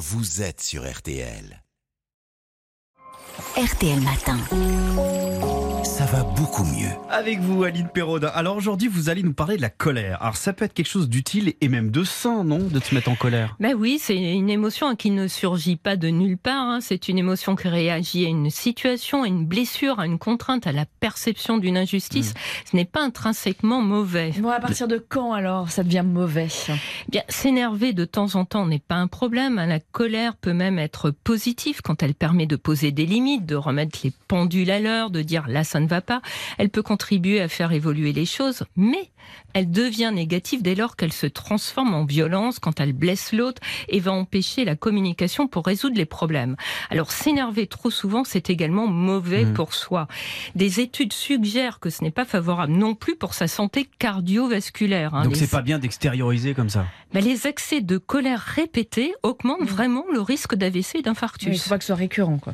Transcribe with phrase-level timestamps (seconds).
[0.00, 1.62] vous êtes sur RTL.
[3.38, 4.36] RTL Matin.
[5.82, 6.88] Ça va beaucoup mieux.
[7.10, 8.28] Avec vous, Aline Perraudin.
[8.34, 10.20] Alors aujourd'hui, vous allez nous parler de la colère.
[10.22, 13.10] Alors ça peut être quelque chose d'utile et même de sain, non De se mettre
[13.10, 13.56] en colère?
[13.60, 16.68] Ben oui, c'est une émotion qui ne surgit pas de nulle part.
[16.68, 16.78] hein.
[16.80, 20.72] C'est une émotion qui réagit à une situation, à une blessure, à une contrainte, à
[20.72, 22.34] la perception d'une injustice.
[22.70, 24.32] Ce n'est pas intrinsèquement mauvais.
[24.38, 26.48] Bon, à partir de quand alors ça devient mauvais?
[27.10, 29.56] Bien, s'énerver de temps en temps n'est pas un problème.
[29.56, 33.98] La colère peut même être positive quand elle permet de poser des limites, de remettre
[34.04, 36.22] les pendules à l'heure, de dire là ça ne va pas.
[36.58, 39.10] Elle peut contribuer à faire évoluer les choses, mais
[39.52, 44.00] elle devient négative dès lors qu'elle se transforme en violence, quand elle blesse l'autre et
[44.00, 46.56] va empêcher la communication pour résoudre les problèmes.
[46.88, 49.52] Alors s'énerver trop souvent, c'est également mauvais Mhm.
[49.54, 50.08] pour soi.
[50.54, 55.14] Des études suggèrent que ce n'est pas favorable non plus pour sa santé cardiovasculaire.
[55.14, 55.22] hein.
[55.24, 56.86] Donc Les- c'est pas bien d'extérioriser comme ça.
[57.12, 61.62] ben, les accès de colère répétés augmentent vraiment le risque d'AVC et Il d'infarctus.
[61.62, 62.38] faut pas que ce soit récurrent.
[62.38, 62.52] Quoi.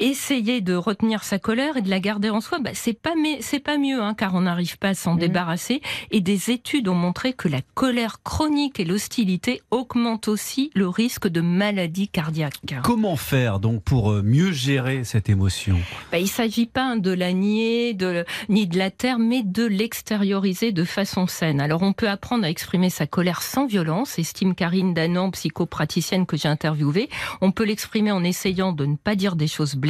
[0.00, 3.38] Essayer de retenir sa colère et de la garder en soi, ben, c'est pas mais
[3.40, 5.18] c'est pas mieux, hein, car on n'arrive pas à s'en Mhm.
[5.20, 5.80] débarrasser.
[6.12, 11.26] Et des études ont montré que la colère chronique et l'hostilité augmentent aussi le risque
[11.26, 12.54] de maladie cardiaque.
[12.84, 15.76] Comment faire donc pour euh, mieux gérer cette émotion?
[16.12, 19.64] Ben, il ne s'agit pas de la nier, de, ni de la taire, mais de
[19.64, 21.60] l'extérioriser de façon saine.
[21.60, 26.36] Alors on peut apprendre à exprimer sa colère sans violence, estime Karine Danan, psychopraticienne que
[26.36, 27.08] j'ai interviewée.
[27.40, 29.87] On peut l'exprimer en essayant de ne pas dire des choses blessantes,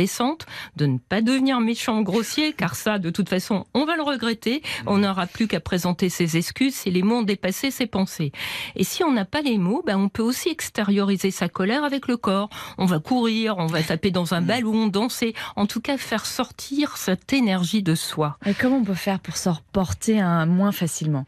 [0.76, 4.02] de ne pas devenir méchant ou grossier, car ça, de toute façon, on va le
[4.02, 4.62] regretter.
[4.86, 8.32] On n'aura plus qu'à présenter ses excuses si les mots ont dépassé ses pensées.
[8.76, 12.06] Et si on n'a pas les mots, ben, on peut aussi extérioriser sa colère avec
[12.08, 12.48] le corps.
[12.78, 15.34] On va courir, on va taper dans un ballon, danser.
[15.56, 18.38] En tout cas, faire sortir cette énergie de soi.
[18.46, 21.24] Et comment on peut faire pour s'en reporter un moins facilement?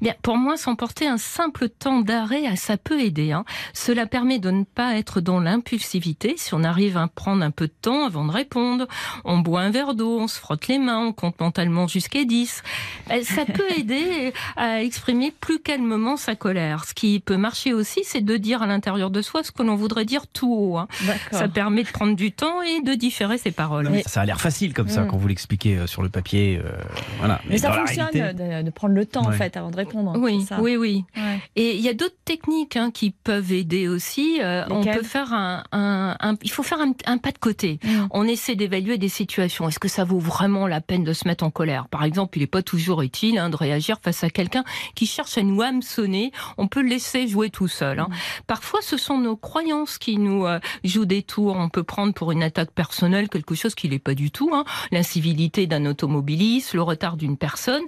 [0.00, 3.32] Bien, pour moi, s'emporter un simple temps d'arrêt, ah, ça peut aider.
[3.32, 3.44] hein.
[3.74, 6.34] Cela permet de ne pas être dans l'impulsivité.
[6.36, 8.86] Si on arrive à prendre un peu de temps avant de répondre,
[9.24, 12.62] on boit un verre d'eau, on se frotte les mains, on compte mentalement jusqu'à 10.
[13.10, 16.84] Euh, Ça peut aider à exprimer plus calmement sa colère.
[16.84, 19.76] Ce qui peut marcher aussi, c'est de dire à l'intérieur de soi ce que l'on
[19.76, 20.78] voudrait dire tout haut.
[20.78, 20.88] hein.
[21.30, 23.84] Ça permet de prendre du temps et de différer ses paroles.
[23.84, 25.08] Non, mais Ça a l'air facile comme ça Mm.
[25.08, 26.60] quand vous l'expliquez euh, sur le papier.
[26.64, 26.70] euh,
[27.18, 27.40] voilà.
[27.48, 30.14] Mais ça fonctionne réalité- de, de prendre le temps en fait avant de répondre.
[30.18, 31.04] Oui, ça oui, oui.
[31.16, 31.40] Ouais.
[31.56, 34.38] Et il y a d'autres techniques hein, qui peuvent aider aussi.
[34.40, 37.78] Euh, on peut faire un, un- un- il faut faire un, un pas de côté.
[37.84, 37.97] Mm.
[38.10, 39.68] On essaie d'évaluer des situations.
[39.68, 41.88] Est-ce que ça vaut vraiment la peine de se mettre en colère?
[41.88, 44.64] Par exemple, il n'est pas toujours utile hein, de réagir face à quelqu'un
[44.94, 46.32] qui cherche à nous hameçonner.
[46.56, 47.98] On peut le laisser jouer tout seul.
[48.00, 48.08] hein.
[48.46, 51.56] Parfois, ce sont nos croyances qui nous euh, jouent des tours.
[51.56, 54.50] On peut prendre pour une attaque personnelle quelque chose qui n'est pas du tout.
[54.52, 54.64] hein.
[54.92, 57.82] L'incivilité d'un automobiliste, le retard d'une personne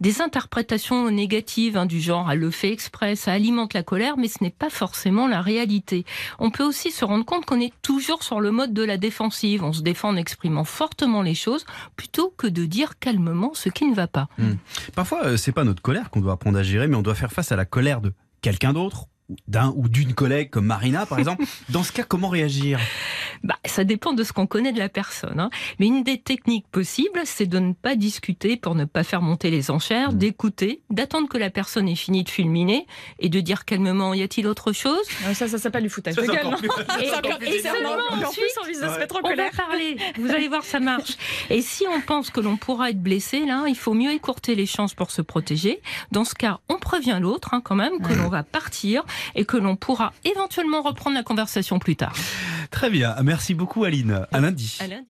[0.00, 4.28] des interprétations négatives hein, du genre elle le fait exprès, ça alimente la colère, mais
[4.28, 6.04] ce n'est pas forcément la réalité.
[6.38, 9.49] On peut aussi se rendre compte qu'on est toujours sur le mode de la défensive.
[9.60, 11.64] On se défend en exprimant fortement les choses
[11.96, 14.28] plutôt que de dire calmement ce qui ne va pas.
[14.94, 17.32] Parfois, euh, c'est pas notre colère qu'on doit apprendre à gérer, mais on doit faire
[17.32, 18.12] face à la colère de
[18.42, 19.06] quelqu'un d'autre,
[19.48, 21.44] d'un ou d'une collègue comme Marina, par exemple.
[21.68, 22.78] Dans ce cas, comment réagir?
[23.44, 25.40] Bah, ça dépend de ce qu'on connaît de la personne.
[25.40, 25.50] hein.
[25.78, 29.50] Mais une des techniques possibles, c'est de ne pas discuter pour ne pas faire monter
[29.50, 32.86] les enchères, d'écouter, d'attendre que la personne ait fini de fulminer
[33.18, 35.00] et de dire calmement y a-t-il autre chose?
[35.26, 36.46] Ah, Ça, ça s'appelle du foutage Ça, de c'est gueule.
[37.00, 39.50] Et- et- et seulement ensuite, plus envie de se mettre en On va colère.
[39.52, 39.96] parler.
[40.18, 41.16] Vous allez voir, ça marche.
[41.48, 44.66] Et si on pense que l'on pourra être blessé, là, il faut mieux écourter les
[44.66, 45.80] chances pour se protéger.
[46.12, 49.04] Dans ce cas, on prévient l'autre, hein, quand même, que l'on va partir
[49.34, 52.14] et que l'on pourra éventuellement reprendre la conversation plus tard.
[52.70, 54.26] Très bien, merci beaucoup Aline.
[54.32, 54.78] À lundi.
[54.80, 55.06] À lundi.